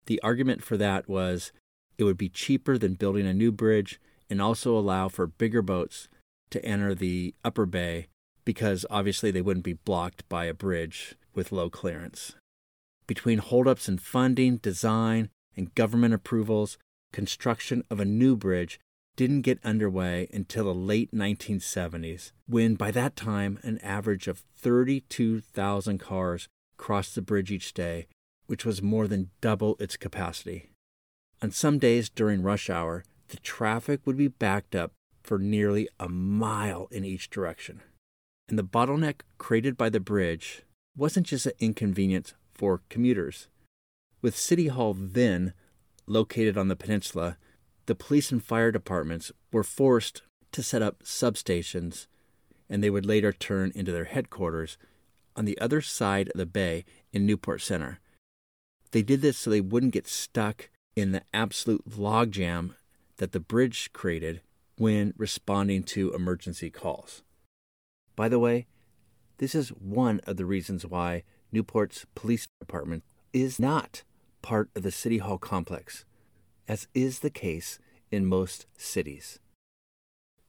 The 0.07 0.21
argument 0.23 0.63
for 0.63 0.77
that 0.77 1.09
was 1.09 1.53
it 1.99 2.05
would 2.05 2.19
be 2.19 2.29
cheaper 2.29 2.79
than 2.79 2.95
building 2.95 3.27
a 3.27 3.35
new 3.35 3.53
bridge 3.53 4.01
and 4.29 4.41
also 4.41 4.77
allow 4.77 5.09
for 5.09 5.27
bigger 5.27 5.63
boats 5.63 6.09
to 6.51 6.65
enter 6.65 6.95
the 6.95 7.35
upper 7.45 7.67
bay 7.67 8.09
because 8.45 8.87
obviously 8.91 9.31
they 9.31 9.43
wouldn't 9.43 9.65
be 9.65 9.75
blocked 9.75 10.29
by 10.29 10.47
a 10.47 10.55
bridge 10.55 11.15
with 11.35 11.53
low 11.53 11.71
clearance. 11.71 12.35
Between 13.07 13.39
holdups 13.39 13.89
in 13.89 13.99
funding, 13.99 14.57
design, 14.57 15.31
and 15.57 15.75
government 15.75 16.15
approvals, 16.15 16.79
construction 17.13 17.85
of 17.91 18.01
a 18.01 18.05
new 18.05 18.37
bridge 18.37 18.81
didn't 19.17 19.43
get 19.43 19.59
underway 19.65 20.29
until 20.33 20.65
the 20.65 20.75
late 20.75 21.13
1970s, 21.13 22.33
when 22.47 22.75
by 22.75 22.91
that 22.91 23.17
time 23.17 23.59
an 23.63 23.79
average 23.79 24.29
of 24.29 24.45
32,000 24.57 25.99
cars 25.99 26.49
crossed 26.77 27.15
the 27.15 27.23
bridge 27.23 27.51
each 27.51 27.75
day, 27.75 28.07
which 28.51 28.65
was 28.65 28.83
more 28.83 29.07
than 29.07 29.31
double 29.41 29.77
its 29.79 29.97
capacity. 29.97 30.71
On 31.41 31.53
some 31.53 31.79
days 31.79 32.09
during 32.09 32.43
rush 32.43 32.69
hour, 32.69 33.05
the 33.29 33.37
traffic 33.37 34.01
would 34.05 34.17
be 34.17 34.27
backed 34.27 34.75
up 34.75 34.91
for 35.23 35.39
nearly 35.39 35.89
a 36.01 36.09
mile 36.09 36.89
in 36.91 37.05
each 37.05 37.31
direction. 37.31 37.81
And 38.49 38.59
the 38.59 38.65
bottleneck 38.65 39.21
created 39.39 39.77
by 39.77 39.89
the 39.89 40.01
bridge 40.01 40.63
wasn't 40.97 41.29
just 41.29 41.47
an 41.47 41.53
inconvenience 41.61 42.35
for 42.53 42.83
commuters. 42.89 43.47
With 44.21 44.37
City 44.37 44.67
Hall 44.67 44.97
then 44.99 45.55
located 46.09 46.59
on 46.59 46.67
the 46.67 46.75
peninsula, 46.75 47.37
the 47.87 47.95
police 47.95 48.33
and 48.33 48.43
fire 48.43 48.73
departments 48.73 49.31
were 49.53 49.63
forced 49.63 50.23
to 50.51 50.65
set 50.65 50.83
up 50.83 51.05
substations, 51.05 52.09
and 52.69 52.83
they 52.83 52.91
would 52.91 53.07
later 53.07 53.33
turn 53.33 53.71
into 53.77 53.93
their 53.93 54.07
headquarters 54.07 54.77
on 55.37 55.45
the 55.45 55.59
other 55.61 55.81
side 55.81 56.31
of 56.31 56.37
the 56.37 56.47
bay 56.47 56.85
in 57.13 57.25
Newport 57.25 57.61
Center. 57.61 58.01
They 58.93 59.03
did 59.03 59.21
this 59.21 59.39
so 59.39 59.51
they 59.51 59.61
wouldn't 59.61 59.93
get 59.93 60.09
stuck 60.09 60.69
in 60.97 61.13
the 61.13 61.23
absolute 61.33 61.89
logjam 61.89 62.75
that 63.19 63.33
the 63.33 63.41
bridge 63.41 63.93
created 63.93 64.41
when 64.77 65.15
responding 65.17 65.83
to 65.85 66.15
emergency 66.15 66.71
calls. 66.71 67.23
By 68.17 68.29
the 68.29 68.39
way, 68.39 68.67
this 69.39 69.55
is 69.55 69.69
one 69.71 70.21
of 70.27 70.37
the 70.37 70.45
reasons 70.45 70.85
why 70.85 71.23
Newport's 71.53 72.07
police 72.15 72.47
department 72.61 73.05
is 73.33 73.59
not 73.59 74.03
part 74.43 74.71
of 74.75 74.83
the 74.83 74.91
City 74.91 75.19
Hall 75.19 75.39
complex. 75.39 76.05
as 76.69 76.87
is 76.95 77.19
the 77.19 77.31
case 77.31 77.81
in 78.13 78.25
most 78.25 78.67
cities. 78.79 79.41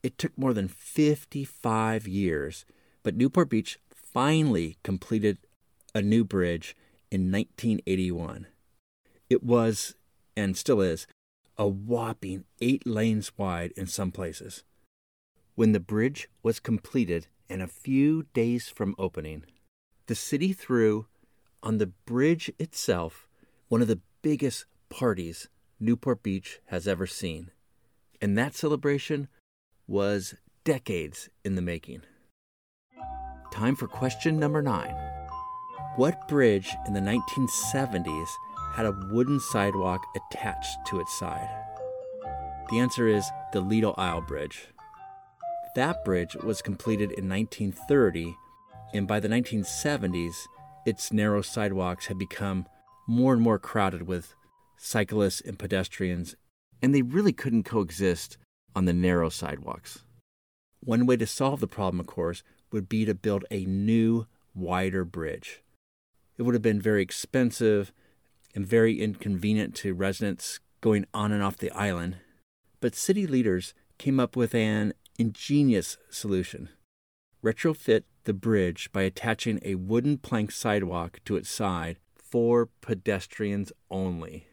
It 0.03 0.19
took 0.19 0.37
more 0.37 0.53
than 0.53 0.67
55 0.67 2.07
years, 2.07 2.65
but 3.01 3.15
Newport 3.15 3.49
Beach 3.49 3.79
finally 3.89 4.77
completed 4.83 5.39
a 5.95 6.01
new 6.01 6.23
bridge 6.23 6.75
in 7.11 7.31
1981. 7.31 8.47
It 9.29 9.43
was, 9.43 9.95
and 10.35 10.57
still 10.57 10.81
is, 10.81 11.05
a 11.57 11.67
whopping 11.67 12.45
eight 12.61 12.87
lanes 12.87 13.31
wide 13.37 13.73
in 13.75 13.85
some 13.85 14.11
places. 14.11 14.63
When 15.55 15.73
the 15.73 15.79
bridge 15.79 16.29
was 16.41 16.59
completed 16.59 17.27
and 17.49 17.61
a 17.61 17.67
few 17.67 18.25
days 18.33 18.69
from 18.69 18.95
opening, 18.97 19.43
the 20.07 20.15
city 20.15 20.53
threw 20.53 21.07
on 21.61 21.77
the 21.77 21.87
bridge 21.87 22.51
itself 22.57 23.27
one 23.67 23.81
of 23.81 23.87
the 23.87 23.99
biggest 24.21 24.65
parties 24.89 25.49
Newport 25.79 26.23
Beach 26.23 26.59
has 26.67 26.87
ever 26.87 27.05
seen. 27.05 27.51
And 28.21 28.37
that 28.37 28.55
celebration 28.55 29.27
was 29.87 30.35
decades 30.63 31.29
in 31.43 31.55
the 31.55 31.61
making. 31.61 32.03
Time 33.51 33.75
for 33.75 33.87
question 33.87 34.39
number 34.39 34.61
nine. 34.61 35.10
What 35.97 36.25
bridge 36.29 36.73
in 36.87 36.93
the 36.93 37.01
1970s 37.01 38.29
had 38.75 38.85
a 38.85 38.97
wooden 39.11 39.41
sidewalk 39.41 40.01
attached 40.15 40.77
to 40.87 41.01
its 41.01 41.19
side? 41.19 41.49
The 42.69 42.79
answer 42.79 43.09
is 43.09 43.29
the 43.51 43.59
Lido 43.59 43.91
Isle 43.97 44.21
Bridge. 44.21 44.69
That 45.75 46.05
bridge 46.05 46.33
was 46.37 46.61
completed 46.61 47.11
in 47.11 47.27
1930, 47.27 48.37
and 48.93 49.05
by 49.05 49.19
the 49.19 49.27
1970s, 49.27 50.47
its 50.85 51.11
narrow 51.11 51.41
sidewalks 51.41 52.05
had 52.05 52.17
become 52.17 52.67
more 53.05 53.33
and 53.33 53.41
more 53.41 53.59
crowded 53.59 54.03
with 54.03 54.33
cyclists 54.77 55.41
and 55.41 55.59
pedestrians, 55.59 56.37
and 56.81 56.95
they 56.95 57.01
really 57.01 57.33
couldn't 57.33 57.63
coexist 57.63 58.37
on 58.73 58.85
the 58.85 58.93
narrow 58.93 59.27
sidewalks. 59.27 60.05
One 60.79 61.05
way 61.05 61.17
to 61.17 61.27
solve 61.27 61.59
the 61.59 61.67
problem, 61.67 61.99
of 61.99 62.07
course, 62.07 62.43
would 62.71 62.87
be 62.87 63.03
to 63.03 63.13
build 63.13 63.43
a 63.51 63.65
new, 63.65 64.25
wider 64.55 65.03
bridge. 65.03 65.61
It 66.41 66.45
would 66.45 66.55
have 66.55 66.63
been 66.63 66.81
very 66.81 67.03
expensive 67.03 67.93
and 68.55 68.65
very 68.65 68.99
inconvenient 68.99 69.75
to 69.75 69.93
residents 69.93 70.59
going 70.81 71.05
on 71.13 71.31
and 71.31 71.43
off 71.43 71.57
the 71.57 71.69
island, 71.69 72.17
but 72.79 72.95
city 72.95 73.27
leaders 73.27 73.75
came 73.99 74.19
up 74.19 74.35
with 74.35 74.55
an 74.55 74.95
ingenious 75.19 75.99
solution. 76.09 76.69
Retrofit 77.43 78.05
the 78.23 78.33
bridge 78.33 78.91
by 78.91 79.03
attaching 79.03 79.59
a 79.61 79.75
wooden 79.75 80.17
plank 80.17 80.51
sidewalk 80.51 81.19
to 81.25 81.35
its 81.35 81.47
side 81.47 81.99
for 82.15 82.69
pedestrians 82.81 83.71
only, 83.91 84.47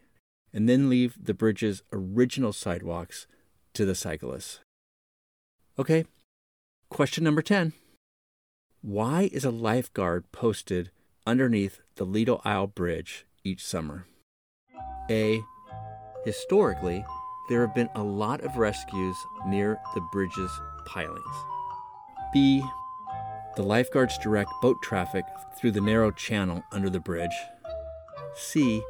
and 0.53 0.69
then 0.69 0.91
leave 0.91 1.17
the 1.19 1.33
bridge's 1.33 1.81
original 1.91 2.53
sidewalks 2.53 3.25
to 3.73 3.83
the 3.83 3.95
cyclists. 3.95 4.59
Okay, 5.79 6.05
question 6.89 7.23
number 7.23 7.41
10. 7.41 7.73
Why 8.83 9.27
is 9.33 9.43
a 9.43 9.49
lifeguard 9.49 10.31
posted 10.31 10.91
underneath 11.29 11.79
the 11.95 12.05
Lido 12.05 12.41
Isle 12.43 12.65
Bridge 12.65 13.27
each 13.43 13.63
summer? 13.63 14.07
A. 15.11 15.43
Historically, 16.25 17.05
there 17.49 17.61
have 17.61 17.75
been 17.75 17.89
a 17.93 18.01
lot 18.01 18.41
of 18.41 18.57
rescues 18.57 19.15
near 19.45 19.77
the 19.93 20.01
bridge's 20.11 20.49
pilings. 20.87 21.21
B. 22.33 22.63
The 23.55 23.61
lifeguards 23.61 24.17
direct 24.17 24.49
boat 24.59 24.81
traffic 24.81 25.23
through 25.55 25.71
the 25.71 25.81
narrow 25.81 26.09
channel 26.09 26.63
under 26.71 26.89
the 26.89 26.99
bridge. 26.99 27.35
C. 28.33 28.81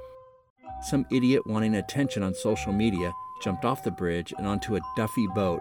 Some 0.81 1.05
idiot 1.11 1.45
wanting 1.45 1.75
attention 1.75 2.23
on 2.23 2.33
social 2.33 2.71
media 2.71 3.11
jumped 3.43 3.65
off 3.65 3.83
the 3.83 3.91
bridge 3.91 4.33
and 4.37 4.47
onto 4.47 4.77
a 4.77 4.81
Duffy 4.95 5.27
boat, 5.35 5.59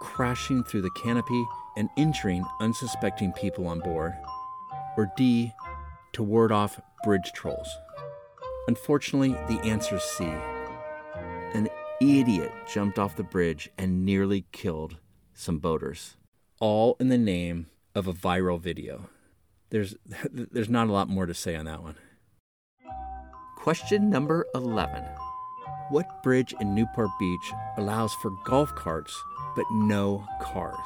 crashing 0.00 0.62
through 0.62 0.82
the 0.82 0.96
canopy 1.02 1.44
and 1.76 1.88
injuring 1.96 2.44
unsuspecting 2.60 3.32
people 3.32 3.66
on 3.66 3.80
board. 3.80 4.12
Or 4.96 5.10
D. 5.16 5.52
To 6.14 6.22
ward 6.22 6.52
off 6.52 6.80
bridge 7.04 7.32
trolls. 7.34 7.68
Unfortunately, 8.66 9.32
the 9.48 9.60
answer 9.64 9.96
is 9.96 10.02
C. 10.02 10.24
An 11.54 11.68
idiot 12.00 12.52
jumped 12.72 12.98
off 12.98 13.16
the 13.16 13.22
bridge 13.22 13.70
and 13.78 14.04
nearly 14.04 14.44
killed 14.52 14.96
some 15.34 15.58
boaters, 15.58 16.16
all 16.60 16.96
in 17.00 17.08
the 17.08 17.18
name 17.18 17.66
of 17.94 18.06
a 18.06 18.12
viral 18.12 18.60
video. 18.60 19.08
There's, 19.70 19.94
there's 20.30 20.68
not 20.68 20.88
a 20.88 20.92
lot 20.92 21.08
more 21.08 21.26
to 21.26 21.34
say 21.34 21.56
on 21.56 21.66
that 21.66 21.82
one. 21.82 21.96
Question 23.56 24.08
number 24.08 24.46
11 24.54 25.04
What 25.90 26.22
bridge 26.22 26.54
in 26.60 26.74
Newport 26.74 27.10
Beach 27.18 27.52
allows 27.76 28.14
for 28.14 28.30
golf 28.44 28.74
carts 28.74 29.16
but 29.54 29.64
no 29.70 30.26
cars? 30.40 30.76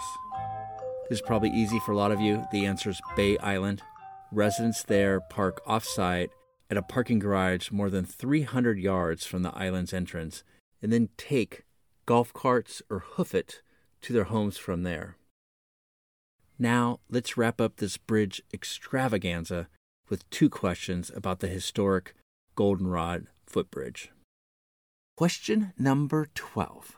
This 1.08 1.18
is 1.18 1.26
probably 1.26 1.50
easy 1.50 1.78
for 1.80 1.92
a 1.92 1.96
lot 1.96 2.12
of 2.12 2.20
you. 2.20 2.44
The 2.50 2.66
answer 2.66 2.90
is 2.90 3.00
Bay 3.14 3.38
Island. 3.38 3.82
Residents 4.32 4.82
there 4.82 5.20
park 5.20 5.64
offsite 5.66 6.30
at 6.70 6.76
a 6.76 6.82
parking 6.82 7.18
garage 7.18 7.70
more 7.70 7.90
than 7.90 8.04
300 8.04 8.78
yards 8.78 9.24
from 9.26 9.42
the 9.42 9.56
island's 9.56 9.92
entrance 9.92 10.42
and 10.82 10.92
then 10.92 11.08
take 11.16 11.64
golf 12.06 12.32
carts 12.32 12.82
or 12.90 13.00
hoof 13.00 13.34
it 13.34 13.62
to 14.02 14.12
their 14.12 14.24
homes 14.24 14.58
from 14.58 14.82
there. 14.82 15.16
Now, 16.58 17.00
let's 17.10 17.36
wrap 17.36 17.60
up 17.60 17.76
this 17.76 17.96
bridge 17.96 18.42
extravaganza 18.52 19.68
with 20.08 20.28
two 20.30 20.48
questions 20.48 21.10
about 21.14 21.40
the 21.40 21.48
historic 21.48 22.14
Goldenrod 22.54 23.26
footbridge. 23.46 24.10
Question 25.16 25.72
number 25.78 26.28
12 26.34 26.96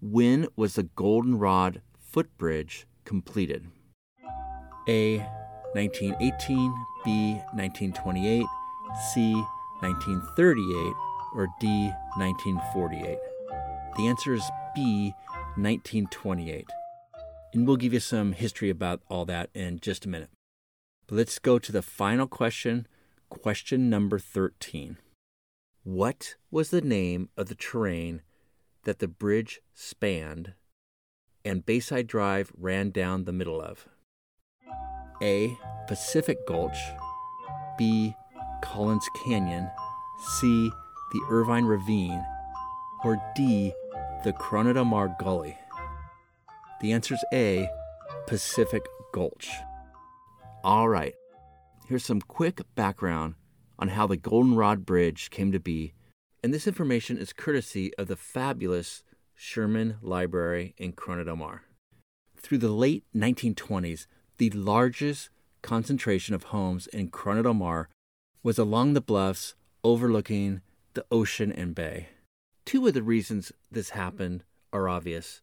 When 0.00 0.46
was 0.56 0.74
the 0.74 0.84
Goldenrod 0.84 1.82
footbridge 1.98 2.86
completed? 3.04 3.68
A. 4.88 5.26
1918, 5.74 6.74
B. 7.04 7.34
1928, 7.52 8.46
C. 9.12 9.34
1938, 9.80 10.94
or 11.34 11.48
D. 11.60 11.90
1948? 12.16 13.18
The 13.96 14.06
answer 14.06 14.34
is 14.34 14.50
B. 14.74 15.12
1928. 15.56 16.66
And 17.52 17.66
we'll 17.66 17.76
give 17.76 17.92
you 17.92 18.00
some 18.00 18.32
history 18.32 18.70
about 18.70 19.02
all 19.08 19.24
that 19.26 19.50
in 19.54 19.80
just 19.80 20.04
a 20.04 20.08
minute. 20.08 20.30
But 21.06 21.16
let's 21.16 21.38
go 21.38 21.58
to 21.58 21.72
the 21.72 21.82
final 21.82 22.26
question, 22.26 22.86
question 23.28 23.88
number 23.90 24.18
13. 24.18 24.98
What 25.82 26.36
was 26.50 26.70
the 26.70 26.82
name 26.82 27.30
of 27.36 27.48
the 27.48 27.54
terrain 27.54 28.22
that 28.84 28.98
the 28.98 29.08
bridge 29.08 29.60
spanned 29.74 30.54
and 31.44 31.64
Bayside 31.64 32.06
Drive 32.06 32.52
ran 32.56 32.90
down 32.90 33.24
the 33.24 33.32
middle 33.32 33.60
of? 33.60 33.88
A. 35.22 35.58
Pacific 35.86 36.46
Gulch, 36.46 36.78
B. 37.76 38.14
Collins 38.62 39.08
Canyon, 39.24 39.68
C. 40.40 40.70
The 41.12 41.20
Irvine 41.30 41.64
Ravine, 41.64 42.24
or 43.04 43.20
D. 43.34 43.72
The 44.24 44.32
Corona 44.32 44.84
Mar 44.84 45.16
Gully? 45.18 45.56
The 46.80 46.92
answer 46.92 47.14
is 47.14 47.24
A, 47.32 47.68
Pacific 48.26 48.84
Gulch. 49.12 49.50
All 50.62 50.88
right, 50.88 51.14
here's 51.86 52.04
some 52.04 52.20
quick 52.20 52.60
background 52.74 53.34
on 53.78 53.88
how 53.88 54.06
the 54.06 54.16
Goldenrod 54.16 54.84
Bridge 54.84 55.30
came 55.30 55.52
to 55.52 55.60
be, 55.60 55.94
and 56.42 56.52
this 56.52 56.66
information 56.66 57.16
is 57.16 57.32
courtesy 57.32 57.94
of 57.94 58.08
the 58.08 58.16
fabulous 58.16 59.02
Sherman 59.34 59.96
Library 60.02 60.74
in 60.76 60.92
Corona 60.92 61.24
del 61.24 61.36
Mar. 61.36 61.62
Through 62.36 62.58
the 62.58 62.72
late 62.72 63.04
1920s, 63.16 64.06
the 64.38 64.50
largest 64.50 65.30
concentration 65.62 66.34
of 66.34 66.44
homes 66.44 66.86
in 66.88 67.10
Corona 67.10 67.42
del 67.42 67.54
Mar 67.54 67.88
was 68.42 68.58
along 68.58 68.94
the 68.94 69.00
bluffs 69.00 69.54
overlooking 69.84 70.60
the 70.94 71.04
ocean 71.10 71.52
and 71.52 71.74
bay. 71.74 72.08
Two 72.64 72.86
of 72.86 72.94
the 72.94 73.02
reasons 73.02 73.52
this 73.70 73.90
happened 73.90 74.44
are 74.72 74.88
obvious 74.88 75.42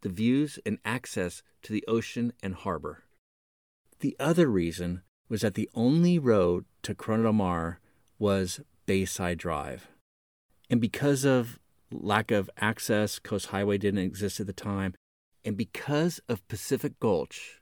the 0.00 0.08
views 0.08 0.60
and 0.64 0.78
access 0.84 1.42
to 1.62 1.72
the 1.72 1.84
ocean 1.88 2.32
and 2.40 2.54
harbor. 2.54 3.02
The 3.98 4.16
other 4.20 4.46
reason 4.46 5.02
was 5.28 5.40
that 5.40 5.54
the 5.54 5.68
only 5.74 6.20
road 6.20 6.64
to 6.82 6.94
Corona 6.94 7.24
del 7.24 7.32
Mar 7.32 7.80
was 8.18 8.60
Bayside 8.86 9.38
Drive. 9.38 9.88
And 10.70 10.80
because 10.80 11.24
of 11.24 11.58
lack 11.90 12.30
of 12.30 12.48
access, 12.58 13.18
Coast 13.18 13.46
Highway 13.46 13.78
didn't 13.78 14.04
exist 14.04 14.38
at 14.38 14.46
the 14.46 14.52
time, 14.52 14.94
and 15.44 15.56
because 15.56 16.20
of 16.28 16.46
Pacific 16.46 17.00
Gulch, 17.00 17.57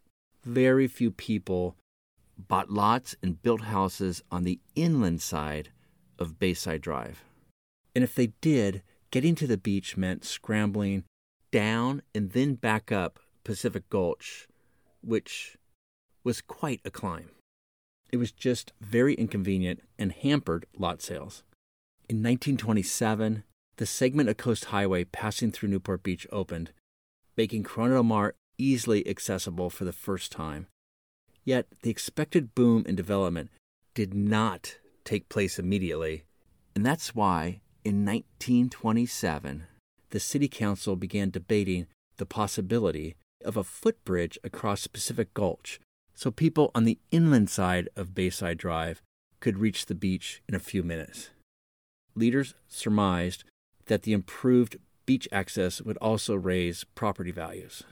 very 0.47 0.87
few 0.87 1.11
people 1.11 1.77
bought 2.39 2.71
lots 2.71 3.17
and 3.23 3.43
built 3.43 3.63
houses 3.63 4.23
on 4.31 4.45
the 4.45 4.61
inland 4.75 5.21
side 5.21 5.71
of 6.19 6.39
Bayside 6.39 6.81
Drive. 6.81 7.25
And 7.95 8.05
if 8.05 8.15
they 8.15 8.29
did, 8.41 8.83
getting 9.11 9.35
to 9.37 9.47
the 9.47 9.57
beach 9.57 9.97
meant 9.97 10.25
scrambling 10.25 11.05
down 11.51 12.03
and 12.15 12.31
then 12.31 12.55
back 12.55 12.93
up 12.93 13.19
Pacific 13.45 13.89
Gulch, 13.91 14.47
which 15.03 15.57
was 16.23 16.41
quite 16.41 16.81
a 16.85 16.91
climb. 16.91 17.31
It 18.13 18.19
was 18.19 18.33
just 18.33 18.73
very 18.81 19.15
inconvenient 19.15 19.81
and 19.99 20.13
hampered 20.13 20.67
lot 20.79 21.03
sales. 21.03 21.43
In 22.09 22.17
1927, 22.19 23.43
the 23.79 23.87
segment 23.87 24.29
of 24.29 24.37
Coast 24.37 24.67
Highway 24.67 25.05
passing 25.05 25.51
through 25.51 25.71
Newport 25.71 26.03
Beach 26.03 26.27
opened, 26.31 26.73
making 27.37 27.65
Corona 27.65 27.95
del 27.95 28.05
Mar 28.05 28.35
easily 28.59 29.07
accessible 29.07 29.71
for 29.71 29.85
the 29.85 29.93
first 29.93 30.33
time. 30.33 30.67
Yet 31.45 31.67
the 31.83 31.91
expected 31.91 32.55
boom 32.55 32.85
in 32.87 32.97
development 32.97 33.51
did 33.95 34.15
not 34.15 34.79
take 35.05 35.29
place 35.29 35.59
immediately, 35.59 36.25
and 36.75 36.85
that's 36.85 37.15
why 37.15 37.61
in 37.85 38.05
1927 38.05 39.67
the 40.11 40.21
City 40.21 40.49
Council 40.49 40.97
began 40.97 41.31
debating 41.31 41.87
the 42.17 42.27
possibility 42.27 43.15
of 43.45 43.57
a 43.57 43.65
footbridge 43.65 44.39
across 44.43 44.87
Pacific 44.87 45.33
Gulch 45.35 45.81
so 46.17 46.31
people 46.31 46.71
on 46.75 46.85
the 46.85 46.99
inland 47.11 47.51
side 47.51 47.89
of 47.95 48.15
Bayside 48.15 48.57
Drive 48.57 49.03
could 49.39 49.59
reach 49.59 49.85
the 49.85 49.95
beach 49.95 50.43
in 50.49 50.55
a 50.55 50.59
few 50.59 50.83
minutes. 50.83 51.29
Leaders 52.15 52.55
surmised 52.67 53.45
that 53.85 54.03
the 54.03 54.15
improved 54.15 54.79
beach 55.05 55.29
access 55.31 55.83
would 55.83 55.99
also 55.99 56.35
raise 56.35 56.85
property 56.95 57.31
values. 57.31 57.85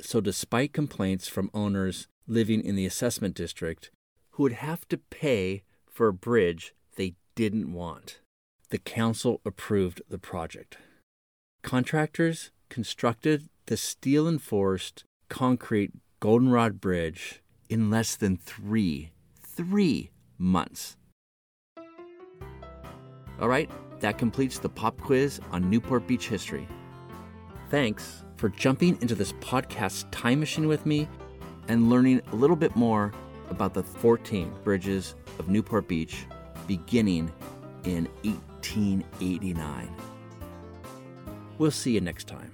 So, 0.00 0.20
despite 0.20 0.72
complaints 0.72 1.28
from 1.28 1.50
owners 1.52 2.06
living 2.26 2.62
in 2.62 2.76
the 2.76 2.86
assessment 2.86 3.34
district 3.34 3.90
who 4.32 4.44
would 4.44 4.52
have 4.52 4.86
to 4.88 4.98
pay 4.98 5.64
for 5.90 6.08
a 6.08 6.12
bridge 6.12 6.74
they 6.96 7.14
didn't 7.34 7.72
want, 7.72 8.20
the 8.70 8.78
council 8.78 9.40
approved 9.44 10.02
the 10.08 10.18
project. 10.18 10.78
Contractors 11.62 12.50
constructed 12.68 13.48
the 13.66 13.76
steel 13.76 14.28
enforced 14.28 15.04
concrete 15.28 15.92
Goldenrod 16.20 16.80
Bridge 16.80 17.42
in 17.68 17.90
less 17.90 18.14
than 18.16 18.36
three, 18.36 19.12
three 19.42 20.10
months. 20.38 20.96
All 23.40 23.48
right, 23.48 23.70
that 24.00 24.18
completes 24.18 24.58
the 24.58 24.68
pop 24.68 25.00
quiz 25.00 25.40
on 25.50 25.68
Newport 25.68 26.06
Beach 26.06 26.28
history. 26.28 26.68
Thanks 27.70 28.24
for 28.38 28.48
jumping 28.48 28.96
into 29.02 29.14
this 29.14 29.32
podcast 29.34 30.06
time 30.10 30.40
machine 30.40 30.68
with 30.68 30.86
me 30.86 31.08
and 31.66 31.90
learning 31.90 32.22
a 32.32 32.36
little 32.36 32.56
bit 32.56 32.74
more 32.74 33.12
about 33.50 33.74
the 33.74 33.82
14 33.82 34.54
bridges 34.64 35.14
of 35.38 35.48
Newport 35.48 35.88
Beach 35.88 36.24
beginning 36.66 37.30
in 37.84 38.08
1889. 38.22 39.94
We'll 41.58 41.70
see 41.70 41.92
you 41.92 42.00
next 42.00 42.28
time. 42.28 42.52